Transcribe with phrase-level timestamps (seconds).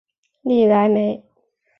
[0.41, 1.21] 利莱梅。